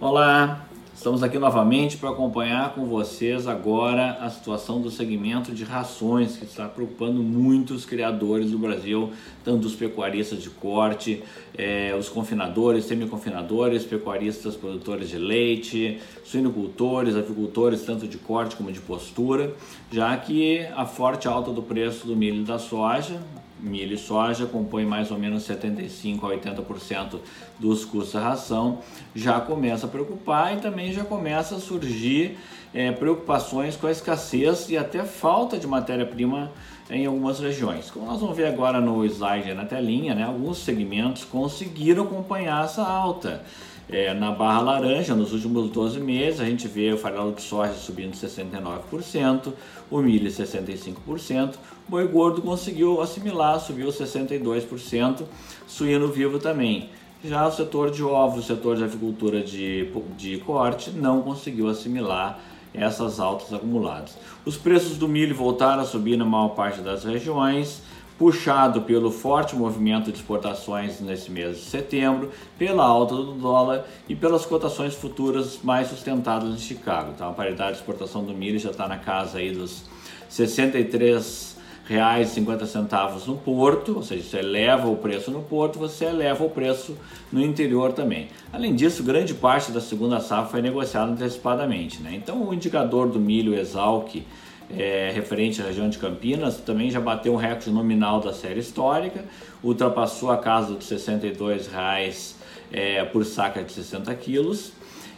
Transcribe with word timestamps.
Olá, 0.00 0.64
estamos 0.94 1.24
aqui 1.24 1.40
novamente 1.40 1.96
para 1.96 2.10
acompanhar 2.10 2.72
com 2.72 2.84
vocês 2.84 3.48
agora 3.48 4.12
a 4.20 4.30
situação 4.30 4.80
do 4.80 4.92
segmento 4.92 5.50
de 5.50 5.64
rações 5.64 6.36
que 6.36 6.44
está 6.44 6.68
preocupando 6.68 7.20
muitos 7.20 7.84
criadores 7.84 8.52
do 8.52 8.58
Brasil, 8.58 9.10
tanto 9.44 9.66
os 9.66 9.74
pecuaristas 9.74 10.40
de 10.40 10.50
corte, 10.50 11.24
eh, 11.52 11.96
os 11.98 12.08
confinadores, 12.08 12.84
semiconfinadores, 12.84 13.84
pecuaristas, 13.84 14.54
produtores 14.54 15.08
de 15.08 15.18
leite, 15.18 15.98
suinocultores, 16.22 17.16
avicultores, 17.16 17.82
tanto 17.82 18.06
de 18.06 18.18
corte 18.18 18.54
como 18.54 18.70
de 18.70 18.78
postura, 18.78 19.52
já 19.90 20.16
que 20.16 20.60
a 20.76 20.86
forte 20.86 21.26
alta 21.26 21.50
do 21.50 21.60
preço 21.60 22.06
do 22.06 22.14
milho 22.14 22.42
e 22.42 22.44
da 22.44 22.60
soja 22.60 23.20
milho 23.60 23.94
e 23.94 23.98
soja 23.98 24.46
compõe 24.46 24.84
mais 24.84 25.10
ou 25.10 25.18
menos 25.18 25.42
75 25.44 26.26
a 26.26 26.36
80% 26.36 27.18
dos 27.58 27.84
custos 27.84 28.12
da 28.12 28.20
ração, 28.20 28.78
já 29.14 29.40
começa 29.40 29.86
a 29.86 29.88
preocupar 29.88 30.56
e 30.56 30.60
também 30.60 30.92
já 30.92 31.04
começa 31.04 31.56
a 31.56 31.60
surgir 31.60 32.38
é, 32.72 32.92
preocupações 32.92 33.76
com 33.76 33.86
a 33.86 33.90
escassez 33.90 34.68
e 34.68 34.76
até 34.76 35.04
falta 35.04 35.58
de 35.58 35.66
matéria-prima 35.66 36.50
em 36.90 37.06
algumas 37.06 37.38
regiões. 37.38 37.90
Como 37.90 38.06
nós 38.06 38.20
vamos 38.20 38.36
ver 38.36 38.46
agora 38.46 38.80
no 38.80 39.04
slide 39.04 39.52
na 39.54 39.64
telinha, 39.64 40.14
né, 40.14 40.24
alguns 40.24 40.58
segmentos 40.58 41.24
conseguiram 41.24 42.04
acompanhar 42.04 42.64
essa 42.64 42.82
alta. 42.82 43.42
É, 43.90 44.12
na 44.12 44.30
barra 44.30 44.60
laranja, 44.60 45.14
nos 45.14 45.32
últimos 45.32 45.70
12 45.70 45.98
meses, 45.98 46.40
a 46.40 46.44
gente 46.44 46.68
vê 46.68 46.92
o 46.92 46.98
farelo 46.98 47.32
de 47.32 47.40
soja 47.40 47.72
subindo 47.72 48.12
69%, 48.12 49.50
o 49.90 50.02
milho 50.02 50.30
65%, 50.30 51.54
o 51.54 51.90
boi 51.90 52.06
gordo 52.06 52.42
conseguiu 52.42 53.00
assimilar, 53.00 53.58
subiu 53.58 53.88
62%, 53.88 55.22
suíno 55.66 56.08
vivo 56.08 56.38
também. 56.38 56.90
Já 57.24 57.46
o 57.46 57.50
setor 57.50 57.90
de 57.90 58.02
ovos, 58.02 58.44
o 58.44 58.46
setor 58.46 58.76
de 58.76 58.84
avicultura 58.84 59.42
de, 59.42 59.90
de 60.18 60.36
corte, 60.38 60.90
não 60.90 61.22
conseguiu 61.22 61.68
assimilar 61.68 62.38
essas 62.74 63.20
altas 63.20 63.52
acumuladas. 63.52 64.16
Os 64.44 64.56
preços 64.56 64.96
do 64.96 65.08
milho 65.08 65.34
voltaram 65.34 65.82
a 65.82 65.86
subir 65.86 66.16
na 66.16 66.24
maior 66.24 66.50
parte 66.50 66.80
das 66.80 67.04
regiões, 67.04 67.82
puxado 68.18 68.82
pelo 68.82 69.12
forte 69.12 69.54
movimento 69.54 70.10
de 70.10 70.18
exportações 70.18 71.00
nesse 71.00 71.30
mês 71.30 71.56
de 71.56 71.62
setembro, 71.64 72.30
pela 72.58 72.84
alta 72.84 73.14
do 73.14 73.32
dólar 73.32 73.84
e 74.08 74.16
pelas 74.16 74.44
cotações 74.44 74.94
futuras 74.94 75.60
mais 75.62 75.88
sustentadas 75.88 76.52
em 76.52 76.58
Chicago. 76.58 77.12
Então, 77.14 77.30
a 77.30 77.32
paridade 77.32 77.72
de 77.72 77.78
exportação 77.78 78.24
do 78.24 78.34
milho 78.34 78.58
já 78.58 78.70
está 78.70 78.88
na 78.88 78.98
casa 78.98 79.38
aí 79.38 79.52
dos 79.52 79.84
63 80.28 81.57
reais 81.88 82.28
50 82.28 82.66
centavos 82.66 83.26
no 83.26 83.36
porto, 83.36 83.96
ou 83.96 84.02
seja, 84.02 84.22
você 84.22 84.38
eleva 84.38 84.88
o 84.88 84.96
preço 84.96 85.30
no 85.30 85.42
porto, 85.42 85.78
você 85.78 86.04
eleva 86.04 86.44
o 86.44 86.50
preço 86.50 86.96
no 87.32 87.40
interior 87.40 87.92
também. 87.92 88.28
Além 88.52 88.74
disso, 88.74 89.02
grande 89.02 89.32
parte 89.32 89.72
da 89.72 89.80
segunda 89.80 90.20
safra 90.20 90.50
foi 90.50 90.62
negociada 90.62 91.10
antecipadamente. 91.10 92.02
Né? 92.02 92.14
Então, 92.14 92.46
o 92.46 92.52
indicador 92.52 93.08
do 93.08 93.18
milho 93.18 93.54
Exalc 93.58 94.22
é, 94.70 95.10
referente 95.14 95.62
à 95.62 95.64
região 95.64 95.88
de 95.88 95.98
Campinas, 95.98 96.58
também 96.58 96.90
já 96.90 97.00
bateu 97.00 97.32
um 97.32 97.36
recorde 97.36 97.70
nominal 97.70 98.20
da 98.20 98.32
série 98.32 98.60
histórica, 98.60 99.24
ultrapassou 99.62 100.30
a 100.30 100.36
casa 100.36 100.74
dos 100.74 100.90
R$ 100.90 100.96
62,00 100.96 102.34
é, 102.70 103.04
por 103.04 103.24
saca 103.24 103.62
de 103.62 103.72
60 103.72 104.14
quilos. 104.16 104.72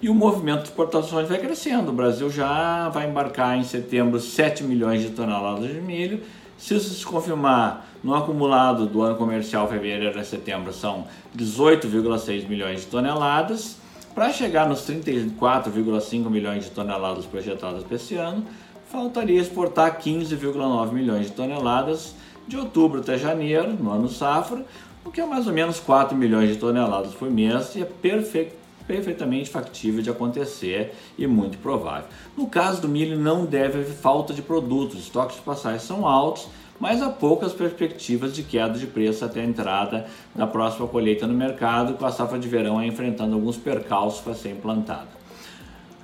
E 0.00 0.08
o 0.08 0.14
movimento 0.14 0.62
de 0.62 0.68
exportações 0.68 1.28
vai 1.28 1.38
crescendo. 1.38 1.90
O 1.90 1.94
Brasil 1.94 2.28
já 2.28 2.88
vai 2.88 3.08
embarcar 3.08 3.56
em 3.56 3.62
setembro 3.62 4.18
7 4.18 4.64
milhões 4.64 5.00
de 5.00 5.10
toneladas 5.10 5.72
de 5.72 5.80
milho. 5.80 6.20
Se 6.62 6.76
isso 6.76 6.94
se 6.94 7.04
confirmar 7.04 7.88
no 8.04 8.14
acumulado 8.14 8.86
do 8.86 9.02
ano 9.02 9.16
comercial 9.16 9.66
fevereiro 9.66 10.16
a 10.16 10.22
setembro, 10.22 10.72
são 10.72 11.08
18,6 11.36 12.46
milhões 12.46 12.82
de 12.82 12.86
toneladas. 12.86 13.78
Para 14.14 14.30
chegar 14.30 14.68
nos 14.68 14.82
34,5 14.82 16.30
milhões 16.30 16.62
de 16.62 16.70
toneladas 16.70 17.26
projetadas 17.26 17.82
para 17.82 17.96
esse 17.96 18.14
ano, 18.14 18.46
faltaria 18.92 19.40
exportar 19.40 20.00
15,9 20.00 20.92
milhões 20.92 21.26
de 21.26 21.32
toneladas 21.32 22.14
de 22.46 22.56
outubro 22.56 23.00
até 23.00 23.18
janeiro, 23.18 23.72
no 23.72 23.90
ano 23.90 24.08
safra, 24.08 24.64
o 25.04 25.10
que 25.10 25.20
é 25.20 25.26
mais 25.26 25.48
ou 25.48 25.52
menos 25.52 25.80
4 25.80 26.16
milhões 26.16 26.50
de 26.50 26.58
toneladas 26.58 27.12
por 27.12 27.28
mês 27.28 27.74
e 27.74 27.82
é 27.82 27.84
perfeito 27.84 28.61
perfeitamente 28.86 29.50
factível 29.50 30.02
de 30.02 30.10
acontecer 30.10 30.94
e 31.18 31.26
muito 31.26 31.58
provável. 31.58 32.08
No 32.36 32.46
caso 32.46 32.82
do 32.82 32.88
milho, 32.88 33.18
não 33.18 33.44
deve 33.44 33.78
haver 33.78 33.92
falta 33.92 34.32
de 34.32 34.42
produtos, 34.42 34.96
os 34.96 35.04
estoques 35.04 35.36
de 35.36 35.42
passagem 35.42 35.80
são 35.80 36.06
altos, 36.06 36.48
mas 36.78 37.00
há 37.00 37.08
poucas 37.08 37.52
perspectivas 37.52 38.34
de 38.34 38.42
queda 38.42 38.78
de 38.78 38.86
preço 38.86 39.24
até 39.24 39.40
a 39.40 39.44
entrada 39.44 40.06
da 40.34 40.46
próxima 40.46 40.88
colheita 40.88 41.26
no 41.26 41.34
mercado, 41.34 41.94
com 41.94 42.04
a 42.04 42.10
safra 42.10 42.38
de 42.38 42.48
verão 42.48 42.82
enfrentando 42.82 43.34
alguns 43.34 43.56
percalços 43.56 44.20
para 44.20 44.34
ser 44.34 44.50
implantada. 44.50 45.22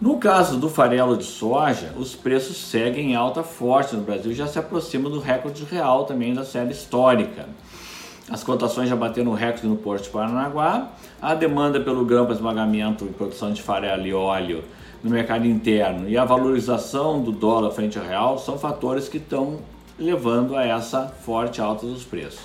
No 0.00 0.16
caso 0.16 0.58
do 0.58 0.70
farelo 0.70 1.14
de 1.14 1.24
soja, 1.24 1.92
os 1.98 2.14
preços 2.14 2.56
seguem 2.56 3.10
em 3.10 3.14
alta 3.16 3.42
forte 3.42 3.94
no 3.94 4.02
Brasil, 4.02 4.32
já 4.32 4.46
se 4.46 4.58
aproximam 4.58 5.10
do 5.10 5.20
recorde 5.20 5.64
real 5.64 6.04
também 6.04 6.32
da 6.32 6.44
série 6.44 6.72
histórica. 6.72 7.46
As 8.30 8.44
cotações 8.44 8.88
já 8.88 8.94
bateram 8.94 9.32
recorde 9.32 9.66
no 9.66 9.76
Porto 9.76 10.04
de 10.04 10.10
Paranaguá, 10.10 10.92
a 11.20 11.34
demanda 11.34 11.80
pelo 11.80 12.04
grão 12.04 12.24
para 12.26 12.34
esmagamento 12.36 13.04
e 13.04 13.08
produção 13.08 13.52
de 13.52 13.60
farelo 13.60 14.06
e 14.06 14.14
óleo 14.14 14.62
no 15.02 15.10
mercado 15.10 15.46
interno 15.46 16.08
e 16.08 16.16
a 16.16 16.24
valorização 16.24 17.20
do 17.20 17.32
dólar 17.32 17.72
frente 17.72 17.98
ao 17.98 18.04
real 18.04 18.38
são 18.38 18.56
fatores 18.56 19.08
que 19.08 19.16
estão 19.16 19.58
levando 19.98 20.56
a 20.56 20.64
essa 20.64 21.08
forte 21.08 21.60
alta 21.60 21.84
dos 21.84 22.04
preços. 22.04 22.40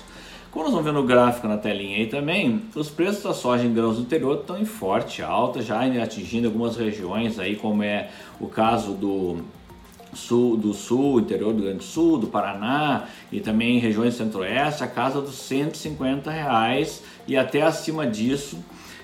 Como 0.50 0.64
nós 0.64 0.72
vamos 0.72 0.86
ver 0.86 0.92
no 0.92 1.04
gráfico 1.04 1.46
na 1.46 1.56
telinha 1.56 1.98
aí 1.98 2.06
também, 2.06 2.62
os 2.74 2.90
preços 2.90 3.22
da 3.22 3.32
soja 3.32 3.64
em 3.64 3.72
grãos 3.72 3.96
do 3.96 4.02
interior 4.02 4.40
estão 4.40 4.58
em 4.58 4.64
forte 4.64 5.22
alta, 5.22 5.62
já 5.62 5.82
atingindo 6.02 6.48
algumas 6.48 6.76
regiões 6.76 7.38
aí, 7.38 7.54
como 7.54 7.84
é 7.84 8.08
o 8.40 8.48
caso 8.48 8.92
do 8.92 9.38
sul, 10.14 10.56
do 10.56 10.72
sul, 10.72 11.20
interior 11.20 11.52
do 11.52 11.62
Grande 11.62 11.84
Sul, 11.84 12.18
do 12.18 12.26
Paraná 12.26 13.04
e 13.30 13.40
também 13.40 13.78
regiões 13.78 14.14
centro-oeste, 14.14 14.82
a 14.82 14.86
casa 14.86 15.20
dos 15.20 15.36
150 15.36 16.30
reais 16.30 17.02
e 17.26 17.36
até 17.36 17.62
acima 17.62 18.06
disso, 18.06 18.58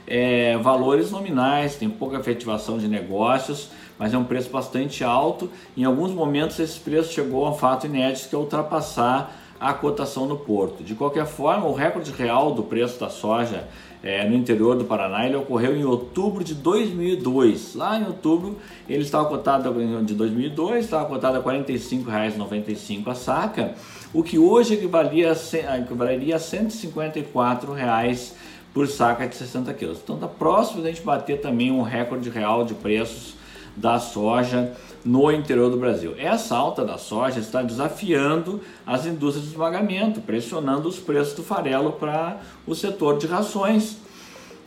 é, 0.06 0.56
valores 0.58 1.10
nominais, 1.10 1.76
tem 1.76 1.88
pouca 1.88 2.18
efetivação 2.18 2.78
de 2.78 2.88
negócios, 2.88 3.70
mas 3.98 4.12
é 4.12 4.18
um 4.18 4.24
preço 4.24 4.50
bastante 4.50 5.04
alto. 5.04 5.50
Em 5.76 5.84
alguns 5.84 6.10
momentos 6.10 6.58
esse 6.58 6.78
preço 6.78 7.12
chegou 7.12 7.46
a 7.46 7.50
um 7.50 7.54
fato 7.54 7.86
inédito 7.86 8.28
que 8.28 8.34
é 8.34 8.38
ultrapassar 8.38 9.41
a 9.62 9.72
cotação 9.72 10.26
no 10.26 10.36
porto. 10.36 10.82
De 10.82 10.96
qualquer 10.96 11.24
forma, 11.24 11.66
o 11.66 11.72
recorde 11.72 12.10
real 12.10 12.52
do 12.52 12.64
preço 12.64 12.98
da 12.98 13.08
soja 13.08 13.68
é, 14.02 14.28
no 14.28 14.34
interior 14.34 14.76
do 14.76 14.84
Paraná 14.84 15.24
ele 15.24 15.36
ocorreu 15.36 15.76
em 15.76 15.84
outubro 15.84 16.42
de 16.42 16.52
2002. 16.52 17.76
Lá 17.76 17.96
em 17.96 18.04
outubro 18.04 18.58
ele 18.88 19.02
estava 19.02 19.24
cotado 19.28 19.72
de 20.02 20.14
2002 20.14 20.84
estava 20.84 21.04
cotado 21.06 21.36
a 21.36 21.40
R$ 21.40 21.64
45,95 21.64 23.06
a 23.06 23.14
saca, 23.14 23.74
o 24.12 24.24
que 24.24 24.36
hoje 24.36 24.74
equivalia 24.74 25.32
a, 25.68 25.78
equivaleria 25.78 26.34
a 26.34 26.40
154 26.40 27.72
reais 27.72 28.34
por 28.74 28.88
saca 28.88 29.28
de 29.28 29.36
60 29.36 29.72
quilos. 29.74 30.00
Então 30.02 30.16
está 30.16 30.26
próximo 30.26 30.82
da 30.82 30.88
gente 30.88 31.02
bater 31.02 31.40
também 31.40 31.70
um 31.70 31.82
recorde 31.82 32.28
real 32.28 32.64
de 32.64 32.74
preços 32.74 33.40
da 33.76 33.98
soja 33.98 34.72
no 35.04 35.30
interior 35.32 35.70
do 35.70 35.76
Brasil. 35.76 36.14
Essa 36.18 36.56
alta 36.56 36.84
da 36.84 36.98
soja 36.98 37.40
está 37.40 37.62
desafiando 37.62 38.60
as 38.86 39.06
indústrias 39.06 39.46
de 39.46 39.52
esmagamento, 39.52 40.20
pressionando 40.20 40.88
os 40.88 40.98
preços 40.98 41.34
do 41.34 41.42
farelo 41.42 41.92
para 41.92 42.38
o 42.66 42.74
setor 42.74 43.18
de 43.18 43.26
rações. 43.26 43.96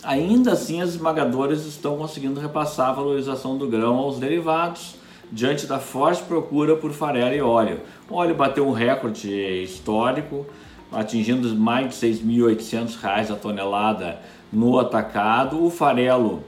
Ainda 0.04 0.52
assim, 0.52 0.82
as 0.82 0.90
esmagadoras 0.90 1.66
estão 1.66 1.98
conseguindo 1.98 2.40
repassar 2.40 2.90
a 2.90 2.94
valorização 2.94 3.58
do 3.58 3.68
grão 3.68 3.96
aos 3.96 4.20
derivados, 4.20 4.96
diante 5.32 5.66
da 5.66 5.80
forte 5.80 6.24
procura 6.24 6.76
por 6.76 6.92
farelo 6.92 7.34
e 7.34 7.42
óleo. 7.42 7.82
O 8.10 8.16
óleo 8.16 8.36
bateu 8.36 8.68
um 8.68 8.72
recorde 8.72 9.32
histórico, 9.64 10.46
atingindo 10.92 11.56
mais 11.56 12.00
de 12.00 12.08
R$ 12.08 12.14
6.800 12.14 13.32
a 13.32 13.36
tonelada 13.36 14.20
no 14.54 14.78
atacado. 14.78 15.64
O 15.64 15.72
farelo 15.72 16.44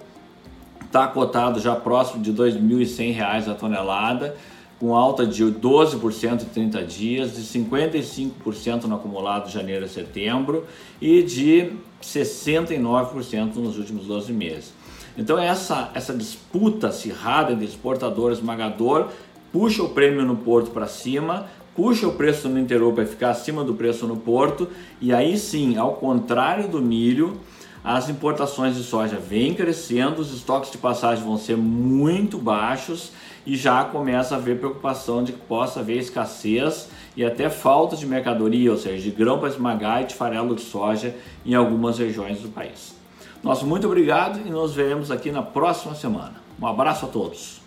está 0.88 1.08
cotado 1.08 1.60
já 1.60 1.76
próximo 1.76 2.24
de 2.24 2.32
R$ 2.32 2.38
2.100 2.38 3.52
a 3.52 3.54
tonelada, 3.54 4.36
com 4.80 4.96
alta 4.96 5.26
de 5.26 5.44
12% 5.44 6.42
em 6.42 6.46
30 6.46 6.84
dias, 6.84 7.36
de 7.36 7.42
55% 7.42 8.84
no 8.86 8.96
acumulado 8.96 9.48
de 9.48 9.54
janeiro 9.54 9.86
a 9.86 9.88
setembro 9.88 10.66
e 11.02 11.22
de 11.24 11.72
69% 12.02 13.56
nos 13.56 13.78
últimos 13.78 14.06
12 14.06 14.32
meses. 14.32 14.74
Então 15.18 15.38
essa, 15.38 15.90
essa 15.94 16.14
disputa 16.14 16.90
acirrada 16.90 17.52
entre 17.52 17.66
exportador 17.66 18.32
esmagador 18.32 19.10
puxa 19.52 19.82
o 19.82 19.90
prêmio 19.90 20.24
no 20.24 20.36
porto 20.36 20.70
para 20.70 20.86
cima, 20.86 21.48
puxa 21.76 22.08
o 22.08 22.14
preço 22.14 22.48
no 22.48 22.60
interior 22.60 22.94
para 22.94 23.06
ficar 23.06 23.32
acima 23.32 23.64
do 23.64 23.74
preço 23.74 24.06
no 24.06 24.18
porto 24.18 24.68
e 25.02 25.12
aí 25.12 25.38
sim, 25.38 25.76
ao 25.78 25.96
contrário 25.96 26.68
do 26.68 26.80
milho, 26.80 27.40
as 27.88 28.10
importações 28.10 28.76
de 28.76 28.84
soja 28.84 29.16
vêm 29.16 29.54
crescendo, 29.54 30.20
os 30.20 30.34
estoques 30.34 30.70
de 30.70 30.78
passagem 30.78 31.24
vão 31.24 31.38
ser 31.38 31.56
muito 31.56 32.38
baixos 32.38 33.14
e 33.46 33.56
já 33.56 33.86
começa 33.86 34.36
a 34.36 34.38
haver 34.38 34.60
preocupação 34.60 35.24
de 35.24 35.32
que 35.32 35.40
possa 35.40 35.80
haver 35.80 35.96
escassez 35.96 36.90
e 37.16 37.24
até 37.24 37.50
falta 37.50 37.96
de 37.96 38.06
mercadoria, 38.06 38.70
ou 38.74 38.78
seja, 38.78 39.02
de 39.02 39.10
grão 39.10 39.40
para 39.40 39.48
esmagar 39.48 40.02
e 40.02 40.08
de 40.08 40.16
farelo 40.16 40.54
de 40.54 40.64
soja 40.64 41.16
em 41.46 41.56
algumas 41.56 41.98
regiões 41.98 42.42
do 42.42 42.50
país. 42.50 42.94
Nosso 43.42 43.66
muito 43.66 43.88
obrigado 43.88 44.46
e 44.46 44.50
nos 44.50 44.76
veremos 44.76 45.10
aqui 45.10 45.32
na 45.32 45.42
próxima 45.42 45.96
semana. 45.96 46.34
Um 46.62 46.68
abraço 46.68 47.06
a 47.06 47.08
todos. 47.08 47.67